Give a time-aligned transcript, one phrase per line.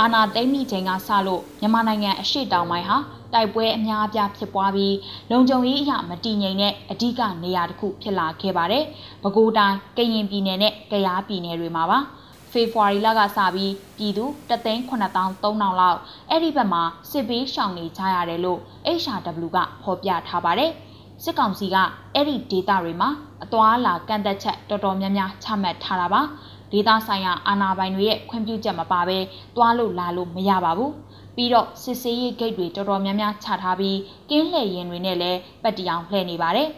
[0.00, 2.96] အာဏာသိမ်းမိချိန်ကစလို့မြန်မာနိုင်ငံအရှိတောင်ပိုင်းဟာ
[3.32, 4.96] တိုက်ပွဲအများအပြားဖြစ်ပွားပြီး
[5.30, 8.84] လုံခြုံရေးအရမတည်ငြိမ်တဲ့အဓိကနေရာတစ်ခုဖြစ်လာခဲ့ပါတယ်။
[9.22, 11.98] ပဲခူးတိုင်းကရင်ပြည်နယ်နဲ့ကယားပြည်နယ်တွေမှာပါ။
[12.52, 15.98] ဖေဖော်ဝါရီလကစပြီးပြည်သူ3,9300လောက်
[16.30, 18.60] အဲ့ဒီဘက်မှာစစ်ပေးရှောင်နေကြရတယ်လို့
[19.00, 20.70] HRW ကဖော်ပြထားပါတယ်။
[21.24, 21.76] စစ်ကောင်စီက
[22.14, 23.10] အဲ့ဒီဒေတာတွေမှာ
[23.44, 26.22] အသွာလာကန့်သက်ချက်တော်တော်များများချမှတ်ထားတာပါ။
[26.72, 29.18] ဒေသဆိုင်ရာအာဏာပိုင်တွေရဲ့ခွင့်ပြုချက်မပါဘဲ
[29.56, 30.92] တွားလို့လာလို့မရပါဘူး
[31.36, 33.98] ပြီးတော့စစ်ဆေးရေးဂိတ်တွေတော်တော်များများချထားပြီး
[34.30, 36.68] ကင်းလှည့်ရင်တွေနဲ့လည်းပတ်တီအောင်လှည့်နေပါတယ်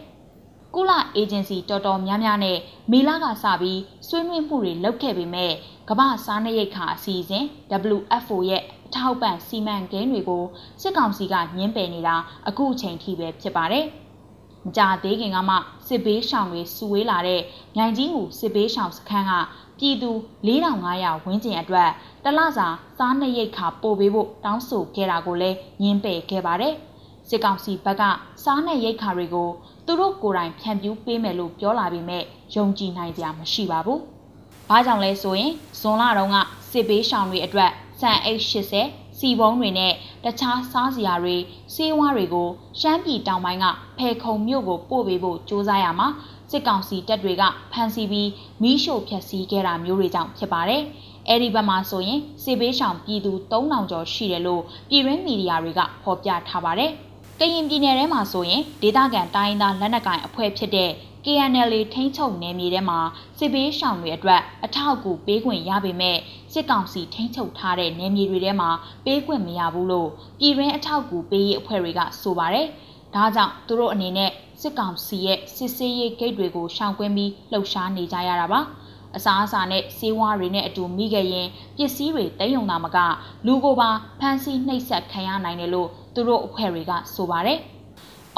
[0.75, 2.57] ကုလအေဂျင်စီတော်တော်များများနဲ့
[2.91, 5.51] မေလကစပြီးဆွေးနွေးမှုတွေလုပ်ခဲ့ပေမဲ့
[5.89, 7.43] ကမ္ဘာစားနပ်ရိက္ခာအစီအစဉ်
[7.95, 10.43] WFO ရဲ့အထောက်ပံ့စီမံကိန်းတွေကို
[10.81, 12.15] စစ်ကောင်စီကညှင်းပယ်နေတာ
[12.47, 13.85] အခုအချိန်ထိပဲဖြစ်ပါတယ်။
[14.65, 15.55] မကြသေးခင်ကမှ
[15.87, 17.41] စစ်ဘေးရှောင်တွေစုဝေးလာတဲ့
[17.75, 19.31] မြိုင်ကြီးမူစစ်ဘေးရှောင်စခန်းက
[19.79, 20.11] ပြည်သူ
[20.47, 21.89] 4500ဝန်းကျင်အတွက်
[22.23, 26.73] တလစာစားနပ်ရိက္ခာပို့ပေးဖို့တောင်းဆိုခဲ့တာကိုလည်းညှင်းပယ်ခဲ့ပါတယ်။
[27.29, 28.03] စစ်ကောင်စီဘက်က
[28.43, 29.49] စားနပ်ရိက္ခာတွေကို
[29.85, 32.23] သူတို့ကိုယ်တိုင်ဖြန့်ဖြူးပေးမယ်လို့ပြောလာပေမဲ့
[32.55, 33.99] ယုံကြည်နိုင်စရာမရှိပါဘူး။
[34.69, 36.37] ဘာကြောင့်လဲဆိုရင်ဇွန်လတုန်းက
[36.71, 39.93] စစ်ဘေးရှောင်တွေအတွက်စံအိတ်80 စီပုံးတွေနဲ့
[40.23, 41.35] တခြားစားစရာတွေ
[41.73, 43.65] စေးဝါးတွေကိုရှမ်းပြည်တောင်ပိုင်းက
[43.97, 46.07] ဖယ်ခုံမြို့ကိုပို့ပေးဖို့စ조사ရမှာ
[46.51, 48.29] စစ်ကောင်စီတပ်တွေကဖမ်းဆီးပြီး
[48.61, 50.81] မီးရှို့ဖျက်ဆီးခဲ့တာမျိုးတွေကြောင့်ဖြစ်ပါတယ်။
[51.29, 56.91] အဲဒီဘက်မှာဆိုရင်စစ်ဘေးရှောင်ပြည်သူ3000ကျော်ရှိတယ်လို့ပြည်ရင်းမီဒီယာတွေကဖော်ပြထားပါတယ်။
[57.39, 60.91] ကရင်ပြည်နယ်ထဲမှာဆိုရင်ဒေသခံတိုင်းသားလက်နက်ကိုင်အဖွဲ့ဖြစ်တဲ့
[61.25, 62.99] KNL ထိန်းချုပ်နယ်မြေထဲမှာ
[63.37, 66.17] စစ်ဘေးရှောင်တွေအတွက်အထောက်အကူပေးခွင့်ရပေမဲ့
[66.53, 68.69] စစ်ကောင်စီထိန်းချုပ်ထားတဲ့နယ်မြေတွေထဲမှာ
[69.05, 72.67] ပေးခွင့်မရဘူးလို့ပြည်ရင်းအထောက်အကူပေးရေးအဖွဲ့တွေကဆိုပါတယ်။
[73.15, 78.59] ဒါကြောင့်သူတို့အနေနဲ့စစ်ကောင်စီရဲ့စစ်ဆေးရေးဂိတ်တွေကိုရှောင်ကွင်းပြီးလှုပ်ရှားနေကြရတာပါ
[79.15, 81.47] အစားအစာနဲ့ဆေးဝါးတွေနဲ့အတူမိခဲ့ရင်
[81.77, 82.97] ပစ္စည်းတွေတိတ်ယုံတာမက
[83.45, 87.59] လူကိုပါဖမ်းဆီးနှိပ်စက်ခံရနိုင်တယ်လို့သူတို့အဖွဲ့တွေကဆိုပါတယ်။။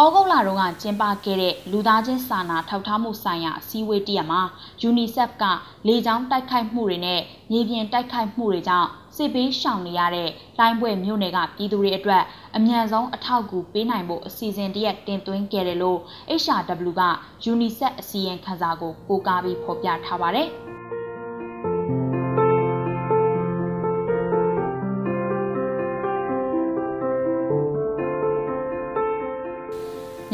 [0.04, 4.42] ဩဂုတ်လတုန်းကကျင်းပခဲ့တဲ့လူသားချင်းစာနာထောက်ထားမှုဆိုင်ရာအစည်းအဝေးတရက်မှာ
[4.90, 5.44] UNICEF က
[5.88, 10.30] လေကြောင်းတိုက်ခိုက်မှုတွေနဲ့မြေပြင်တိုက်ခိုက်မှုတွေကြောင့်စစ်ပေးရှောင်နေရတဲ့
[10.60, 12.24] လိုင်းပွဲမြို့နယ်ကပြည်သူတွေအတွက်
[12.56, 16.00] အမြန်ဆုံးအထောက်အကူပေးနိုင်ဖို့အစီအစဉ်တရက်တင်သွင်းခဲ့တယ်လို့
[16.42, 17.04] HRW က
[17.52, 20.50] UNICEF အစီရင်ခံစာကိုပို့ကားပြီးဖော်ပြထားပါတယ်။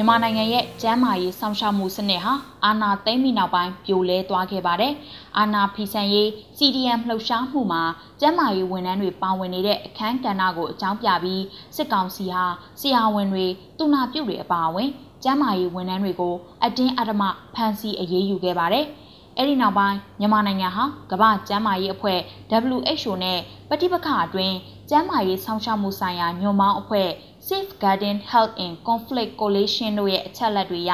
[0.01, 2.33] မြန်မာနိုင်ငံရဲ့ကျန်းမာရေးစောင့်ရှောက်မှုစနစ်ဟာ
[2.65, 4.93] အာဏာသိမ်းပြီးနောက်ပိုင်းပြိုလဲသွားခဲ့ပါတယ်။
[5.37, 7.83] အာဏာဖီဆန်ရေး CDM လှုပ်ရှားမှုမှာ
[8.19, 11.43] ကျန်းမာရေးဝန်ထမ်းတွေပါဝင်နေတဲ့အခမ်းကဏ္ဍကိုအကြောင်းပြပြီး
[11.75, 12.43] စစ်ကောင်စီဟာ
[12.79, 13.45] ဆရာဝန်တွေ
[13.77, 14.89] တူနာပြုတွေအပါအဝင်
[15.23, 17.23] ကျန်းမာရေးဝန်ထမ်းတွေကိုအတင်းအဓမ္မ
[17.53, 18.85] ဖမ်းဆီးအရေးယူခဲ့ပါတယ်။
[19.37, 22.19] အဲ့ဒီနောက်ပိုင်းမြန်မာနိုင်ငံဟာကမ္ဘာ့ကျန်းမာရေးအဖွဲ့
[22.71, 23.39] WHO နဲ့
[23.69, 24.55] ပဋိပက္ခအတွင်း
[24.89, 27.09] ကျန်းမာရေးစောင့်ရှောက်မှုဆိုင်ရာညွှန်ပေါင်းအဖွဲ့
[27.47, 30.93] Safeguarding Health in Conflict Coalition တို့ရဲ့အချက်အလက်တွေအရ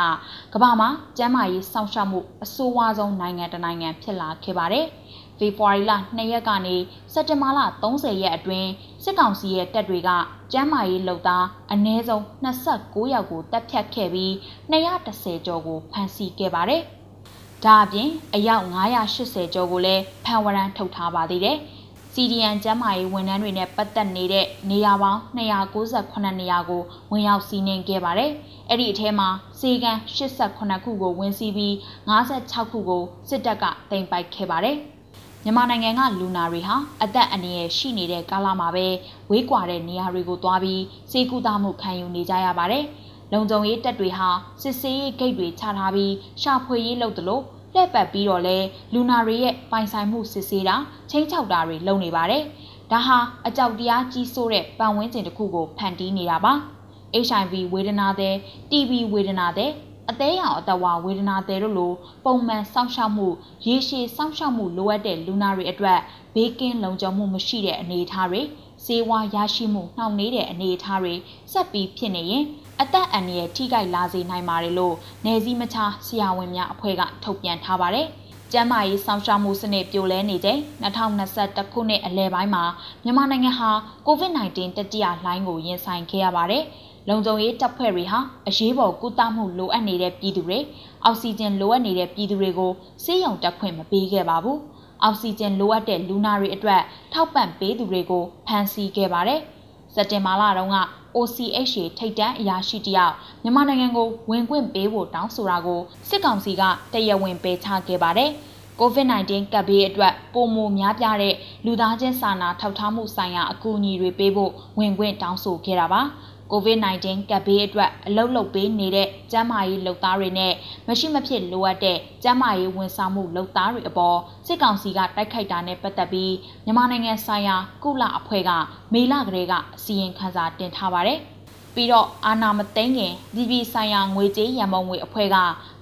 [0.53, 4.85] ကမ္ဘာမှာကျန်းမာရေးစောင့်ရှောက်မှုအဆိုးဝါးဆုံးနိုင်ငံတစ်နိုင်ငံဖြစ်လာခဲ့ပါတယ်။
[5.37, 6.75] ဖေဖော်ဝါရီလ2ရက်ကနေ
[7.13, 8.69] စက်တင်ဘာလ30ရက်အတွင်း
[9.03, 10.09] စစ်ကောင်စီရဲ့တပ်တွေက
[10.51, 14.31] ကျန်းမာရေးလုပ်သားအနည်းဆုံး29ယောက်ကိုတပ်ဖြတ်ခဲ့ပြီး
[14.71, 16.81] 210ကျော်ကိုဖမ်းဆီးခဲ့ပါတယ်။
[17.65, 18.65] ဒါအပြင်အယောက်
[19.11, 21.57] 980ကျော်ကိုလည်းဖန်ဝရန်ထုတ်ထားပါသေးတယ်။
[22.19, 28.31] CDN ကျန်းမာရေးဝန်ထမ်းတွေနဲ့ပတ်သက်နေတဲ့နေရာပေါင်း298နေရာကိုဝင်ရောက်စီးနင်းခဲ့ပါတယ်။
[28.69, 29.27] အဲ့ဒီအထဲမှာ
[29.59, 31.73] စေကန်88ခုကိုဝင်စီးပြီး
[32.09, 34.77] 56ခုကိုစစ်တပ်ကတင်ပိုက်ခဲ့ပါတယ်။
[35.43, 38.87] မြန်မာနိုင်ငံကလူနာတွေဟာအသက်အန္တရာယ်ရှိနေတဲ့ကာလမှာပဲ
[39.31, 42.83] ဝေးကွာတဲ့နေရာတွေကိုသွားပြီးစေကူတာမှုခံယူနေကြရပါတယ်။
[43.33, 44.29] လုံခြုံရေးတပ်တွေဟာ
[44.61, 47.41] စစ်ဆေးရေးဂိတ်တွေချထားပြီးရှာဖွေရေးလုပ်သလို
[47.73, 48.57] လှည့်ပတ်ပြီးတော့လဲ
[48.93, 50.75] လူနာတွေရဲ့ပိုင်ဆိုင်မှုစစ်ဆေးတာ
[51.09, 52.43] ချင်းချောက်တာတွေလုပ်နေပါတယ်။
[52.91, 53.17] ဒါဟာ
[53.47, 56.53] အကြောက်တရားကြီးစိုးတဲ့ပတ်ဝန်းကျင်တစ်ခုကိုဖန်တီးနေတာပါ။
[57.27, 58.35] HIV ဝေဒနာတဲ့
[58.69, 59.71] TB ဝေဒနာတဲ့
[60.09, 61.93] အသေးရောင်အသက်ဝါဝေဒနာတဲ့တို့လို
[62.25, 63.27] ပုံမှန်စောင့်ရှောက်မှု
[63.65, 65.99] ရေရှည်စောင့်ရှောက်မှုလိုအပ်တဲ့လူနာတွေအတွက်
[66.35, 68.41] ဘေးကင်းလုံခြုံမှုမရှိတဲ့အနေအထားတွေ
[68.85, 71.13] စေဝါရရှိမှုနှောင့်နှေးတဲ့အနေအထားတွေ
[71.51, 72.43] ဆက်ပြီးဖြစ်နေရင်
[72.81, 74.95] အသက်အန္တရာယ်ထိခိုက်လာစေနိုင်ပါတယ်လို့
[75.25, 78.07] နယ်စည်းမခြားဆရာဝန်များအဖွဲ့ကထုတ်ပြန်ထားပါတယ်။
[78.51, 82.63] ကျန်းမာရေးဆောင်ရှားမှုစနစ်ပြိုလဲနေချိန်2021ခုနှစ်အလယ်ပိုင်းမှာ
[83.03, 83.71] မြန်မာနိုင်ငံဟာ
[84.07, 86.63] COVID-19 တတိယလှိုင်းကိုရင်ဆိုင်ခဲ့ရပါတယ်။
[87.09, 90.59] လုံခြုံရေးတပ်ဖွဲ့တွေဟာအရေးပေါ်ကုသမှုလိုအပ်နေတဲ့ပြည်သူတွေ
[91.03, 92.71] အောက်ဆီဂျင်လိုအပ်နေတဲ့ပြည်သူတွေကို
[93.03, 94.57] စေယုံတက်ခွင့်မပေးခဲ့ပါဘူး။
[95.03, 96.81] အောက်ဆီဂျင်လိုအပ်တဲ့လူနာတွေအတွက်
[97.13, 99.41] ထောက်ပံ့ပေးသူတွေကိုဖမ်းဆီးခဲ့ပါတယ်။
[99.97, 100.77] စက်တင်ဘာလတုန်းက
[101.15, 103.13] OCH ထိပ်တန်းအရာရှိတယောက်
[103.43, 106.63] မြန်မာနိုင်ငံကိုဝင်ခွင့်ပေးဖို့တောင်းဆိုတာကိုစစ်ကောင်စီက
[106.93, 108.29] တရားဝင်ပယ်ချခဲ့ပါတယ်။
[108.81, 111.35] COVID-19 ကပ်ဘေးအတွက်ပုံမများပြတဲ့
[111.65, 116.01] လူသားချင်းစာနာထောက်ထားမှုဆိုင်ရာအကူအညီတွေပေးဖို့ဝင်ခွင့်တောင်းဆိုခဲ့တာပါ။
[116.51, 120.53] COVID-19 ကပ်ဘေးအတွက်အလုတ်လုတ်ပေးနေတဲ့ကျန်းမာရေးလုပ်သားတွေနဲ့
[120.87, 124.17] မရှိမဖြစ်လိုအပ်တဲ့ကျန်းမာရေးဝန်ဆောင်မှုလုပ်သားတွေအပေါ်
[124.47, 126.33] စစ်ကောင်စီကတိုက်ခိုက်တာနဲ့ပတ်သက်ပြီး
[126.65, 128.51] မြန်မာနိုင်ငံဆိုင်ရာကုလအဖွဲ့က
[128.93, 131.19] မေလကလေးကအစီရင်ခံစာတင်ထားပါတယ်။
[131.75, 135.37] ပြီးတော့အာနာမသိငင်ပြည်ပြည်ဆိုင်ရာငွေကြေးရန်ပုံငွေအဖွဲ့က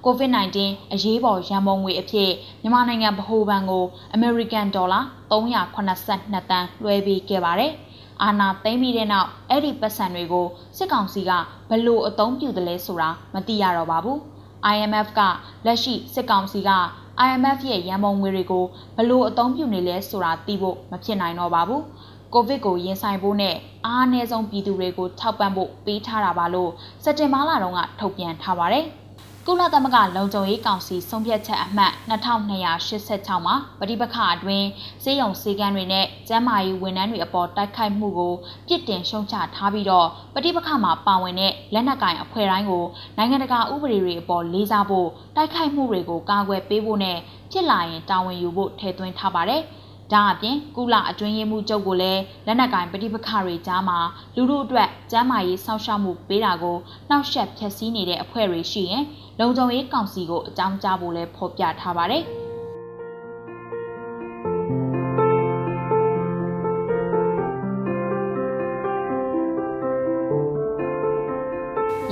[0.06, 0.57] COVID-19
[0.94, 2.31] အရေးပေါ်ရန်ပုံငွေအဖြစ်
[2.62, 3.83] မြန်မာနိုင်ငံဗဟိုဘဏ်ကို
[4.15, 7.71] American Dollar 382တန်းလွှဲပေးခဲ့ပါတယ်။
[8.23, 10.47] အာဏာသိမ်းပြီးတဲ့နောက်အဲ့ဒီပတ်စံတွေကို
[10.77, 11.31] စစ်ကောင်စီက
[11.69, 14.17] ဘလို့အသုံးပြုတယ်လဲဆိုတာမသိရတော့ပါဘူး။
[14.73, 15.21] IMF က
[15.65, 16.71] လက်ရှိစစ်ကောင်စီက
[17.25, 18.65] IMF ရဲ့ရန်ပုံငွေတွေကို
[18.97, 21.81] ဘလို့အသုံးပြုနေလဲဆိုတာသိဖို့မဖြစ်နိုင်တော့ပါဘူး။
[22.33, 26.71] ကိုဗစ်ကိုရင်ဆိုင်ဖို့နဲ့အားအနည်းဆုံးပြည်သူတွေကိုထောက်ပံ့ဖို့ပေးထားတာပါလို့
[27.03, 28.85] စက်တင်ဘာလတုန်းကထုတ်ပြန်ထားပါတယ်။
[29.47, 34.68] ကုလသမဂ္ဂလုံခြုံရေးကောင်စီဆုံးဖြတ်ချက်အမှတ်2286မှာပဋိပက္ခအတွင်း
[35.03, 38.33] စေယုံစေကန်းတွေနဲ့ကျန်းမာရေးဝန်ထမ်းတွေအပေါ်တိုက်ခိုက်မှုကို
[38.68, 42.86] ပြစ်တင်ရှုံချထားပြီးတော့ပဋိပက္ခမှာပါဝင်တဲ့လက်နက်ကင်အဖွဲ့တိုင်းကို
[43.18, 47.18] နိုင်ငံတကာဥပဒေတွေအပေါ်လေးစားဖို့တိုက်ခိုက်မှုတွေကိုကာကွယ်ပေးဖို့နဲ့
[47.51, 49.63] ဖြစ်လာရင်တာဝန်ယူဖို့ထည့်သွင်းထားပါတယ်။
[50.13, 54.00] ဒါအပြင်ကုလအတွင်းရေးမှူးချုပ်ကိုလည်းလက်နက်ကင်ပဋိပက္ခတွေကြားမှာ
[54.36, 56.78] လူလူအတွက်ကျန်းမာရေးစောင့်ရှောက်မှုပေးတာကို
[57.10, 59.04] နှောက်ယှက်ဖျက်ဆီးနေတဲ့အဖွဲ့တွေရှိရင်
[59.40, 62.25] လုံခြုံရေးကောင်စီကိုအကြောင်းကြားဖို့လည်းဖော်ပြထားပါတယ်။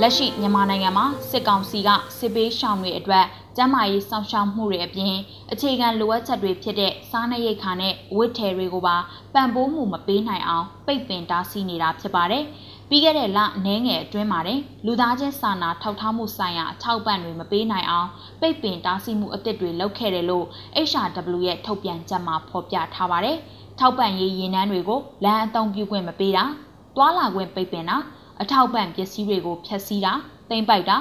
[0.00, 5.14] လက်ရှိမြန်မာနိုင်ငံမှာစစ်ကောင်စီကစစ်ပေးရှောင်တွေအတွက် ကျန်းမာရေးစောင့်ရှောက်မှုတွေအပြင်
[5.52, 8.96] အခြေခံလိုအပ်ချက်တွေဖြစ်တဲ့စားနပ်ရိက္ခာနဲ့ဝတ်ထည်တွေကိုပါ
[9.34, 12.44] ပံ့ပိုးမှုမပေးနိုင်အောင်ပိတ်ပင်တားဆီးနေတာဖြစ်ပါတယ်။
[12.88, 18.08] ပြီးခဲ့တဲ့လအနည်းငယ်အတွင်းမှာတင်လူသားချင်းစာနာထောက်ထားမှုဆိုင်ရာအထောက်ပံ့တွေမပေးနိုင်အောင်
[18.40, 20.44] ပိတ်ပင်တားဆီးမှုအသစ်တွေလုပ်ခဲ့တယ်လို့
[20.88, 23.36] HRW ရဲ့ထုတ်ပြန်ချက်မှာဖော်ပြထားပါတယ်။
[23.80, 26.44] ထောက်ပံ့ရေးရင်းနှန်းတွေကိုလမ်းအသုံးပြုခွင့်မပေးတာ၊
[26.96, 27.96] တွာလာခွင့်ပိတ်ပင်တာ
[28.42, 30.12] အထောက်ပံ့ပစ္စည်းတွေကိုဖျက်ဆီးတာ
[30.50, 30.96] တိမ့်ပိုက်တာ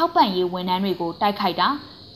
[0.00, 1.68] ထောက်ပံ့ရေးဝန်ထမ်းတွေကိုတိုက်ခိုက်တာ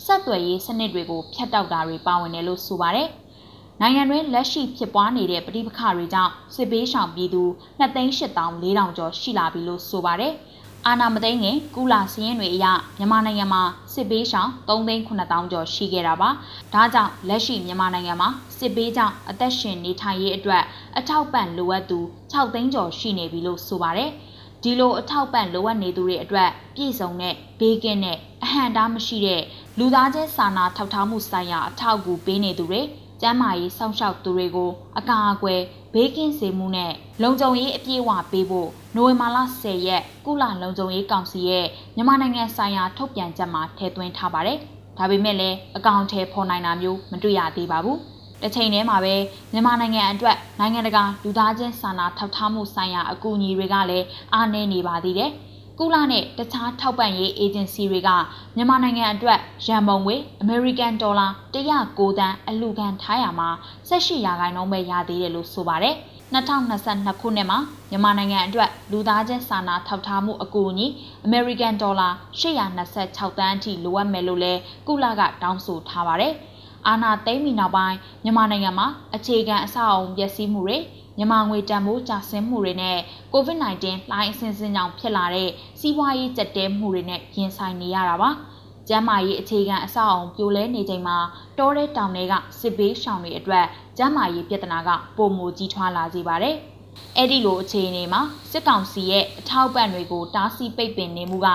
[0.04, 3.08] ဆက်သွယ်ရေးစနစ်တွေကိုဖျက်တောက်တာတွေပါဝင်တယ်လို့ဆိုပါတယ်။
[3.80, 7.42] နိုင်ငံတွင်းလက်ရှိဖြစ်ပွားနေတဲ့ပဋိပက္ခတွေကြောင့်စစ်ပေးရှောင်ပြည်သူ
[7.80, 10.32] 2,8400ကျော်ရှိလာပြီလို့ဆိုပါတယ်။
[10.86, 12.66] အာနာမသိငင်ကုလာစရင်တွေအရ
[12.98, 13.62] မြန်မာနိုင်ငံမှာ
[13.94, 16.28] စစ်ပေးရှောင်3,9000ကျော်ရှိခဲ့တာပါ။
[16.74, 20.62] ဒါကြောင့်လက်ရှိမြန်မာနိုင်ငံမှာစစ်ပေးကြောင့်အသက်ရှင်နေထိုင်ရေးအတွက်
[20.98, 21.98] အထောက်ပံ့လိုအပ်သူ
[22.32, 24.10] 6သိန်းကျော်ရှိနေပြီလို့ဆိုပါတယ်။
[24.62, 29.42] ဒီလိုအထောက်ပံ့လိုအပ်နေသူတွေအတွက်ပြည့်စုံတဲ့ဘေးကင်းတဲ့အဟံတားမရှိတဲ့
[29.78, 32.80] လူသားချင်းစာနာထောက်ထားမှုဆိုင်ရာအထောက်အကူပေးနေသူတွေ
[33.20, 35.60] ကျန်းမာရေးစောင့်ရှောက်သူတွေကိုအကာအကွယ်
[35.94, 36.92] ဘေးကင်းစေမှုနဲ့
[37.22, 41.66] လုံခြုံရေးအပြည့်အဝပေးဖို့နိုဝင်ဘာလ10ရက်ကုလလုံခြုံရေးကောင်စီရဲ့
[41.96, 44.58] မြန်မာနိုင်ငံဆိုင်ရာထုတ်ပြန်ချက်မှာထည့်သွင်းထားပါတယ်။
[44.98, 47.98] ဒါပေမဲ့လည်းအကောင့်ထဲဖော်နိုင်တာမျိုးမတွေ့ရသေးပါဘူး။
[48.42, 49.14] တစ်ချိန်တည်းမှာပဲ
[49.52, 55.30] မြန်မာနိုင်ငံအတွက်နိုင်ငံတကာလူသားချင်းစာနာထောက်ထားမှုဆိုင်ရာအကူအညီတွေကလည်းအားနည်းနေပါသေးတယ်။
[55.78, 58.10] ကုလနဲ့တခြားထောက်ပံ့ရေးအေဂျင်စီတွေက
[58.56, 63.48] မြန်မာနိုင်ငံအတွက်ရန်ပုံငွေအမေရိကန်ဒေါ်လာ109တန်းအလှူခံထားရမှာ
[63.88, 65.96] 18ရာခိုင်နှုန်းပဲရသေးတယ်လို့ဆိုပါတယ်။
[66.34, 67.58] 2022ခုနှစ်မှာ
[67.90, 70.86] မြန်မာနိုင်ငံအတွက်လူသားချင်းစာနာထောက်ထားမှုအကူအညီ
[71.24, 72.08] အမေရိကန်ဒေါ်လာ
[72.40, 76.34] 826တန်းအထိလိုအပ်မယ်လို့လည်းကုလကတောင်းဆိုထားပါတယ်။
[76.88, 78.86] အာဏာသိမ်းပြီးနောက်ပိုင်းမြန်မာနိုင်ငံမှာ
[79.16, 80.78] အခြေခံအဆောက်အအုံပျက်စီးမှုတွေ
[81.16, 82.98] မြန်မာငွေတန်ဖိုးကျဆင်းမှုတွေနဲ့
[83.32, 88.30] COVID-19 လှိုင်းအဆင့်ဆင့်ကြောင့်ဖြစ်လာတဲ့စီးပွားရေးကျပ်တဲမှုတွေနဲ့ရင်ဆိုင်နေရတာပါ။
[88.88, 91.16] ကျန်းမာရေးအခြေခံအဆောက်အအုံပြိုလဲနေချိန်မှာ
[91.58, 93.66] တောထဲတောင်တွေကစစ်ဘေးရှောင်တွေအတွက်
[93.98, 96.56] ကျန်းမာရေးပြဿနာကပုံမူကြီးထွားလာစေပါတယ်။
[97.16, 98.20] အဲ့ဒီလိုအခြေအနေမှာ
[98.50, 101.48] စစ်ကောင်စီရဲ့အထောက်ပံ့တွေကိုတားဆီးပိတ်ပင်နေမှုက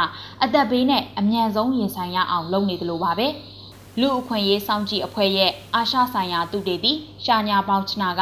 [0.43, 3.27] အသက်ဘေးနဲ့အမြန်ဆုံးရင်ဆိုင်ရအောင်လုပ်နေသလိုပါပဲ။
[4.01, 6.93] လူအခွင့်ရေးစောင့်ကြည့်အဖွဲ့ရဲ့အာရှဆိုင်ရာသူတေသီ
[7.25, 8.21] ရှာညာပေါချနာက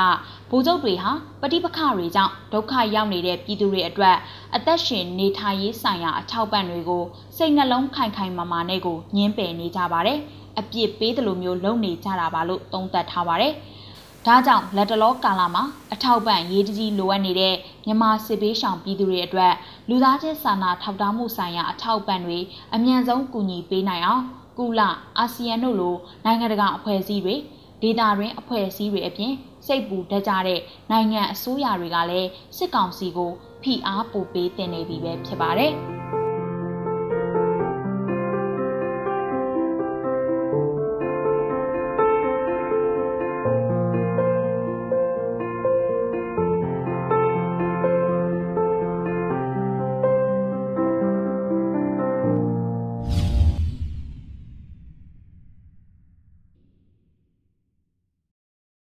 [0.50, 4.16] ဗိုလ်ချုပ်တွေဟာပဋိပက္ခတွေကြောင့်ဒုက္ခရောက်နေတဲ့ပြည်သူတွေအတွက်
[4.56, 7.04] အသက်ရှင်နေထိုင်ရေးဆိုင်ရာအထောက်ပံ့တွေကို
[7.38, 10.20] စိတ်နှလုံးခိုင်ခိုင်မာမာနဲ့ကိုညှင်းပယ်နေကြပါတယ်။
[10.60, 13.54] အပြစ်ပေးတယ်လို့မျိုးလုပ်နေကြတာပါလို့သုံးသပ်ထားပါတယ်။
[14.28, 15.64] ဒါကြောင့်လက်တလောကာလမှာ
[15.94, 17.56] အထောက်ပံ့ရေးကြီးလိုအပ်နေတဲ့
[17.86, 19.54] မြန်မာစစ်ဘေးရှောင်ပြည်သူတွေအတွက်
[19.90, 22.40] လူသားချင်းစာနာထောက်ထားမှုဆိုင်ရာအထောက်ပံ့တွေ
[22.76, 24.24] အမြန်ဆုံးကူညီပေးနိုင်အောင်
[24.58, 24.82] ကုလ
[25.18, 27.36] အာဆီယံတို့လိုနိုင်ငံတကာအဖွဲ့အစည်းတွေ
[27.82, 29.34] ဒေသတွင်းအဖွဲ့အစည်းတွေအပြင်
[29.66, 30.60] စိတ်ပူတတ်ကြတဲ့
[30.92, 33.32] နိုင်ငံအစိုးရတွေကလည်းစစ်ကောင်စီကို
[33.64, 35.74] ဖိအားပိုပေးတင်နေပြီပဲဖြစ်ပါတယ်။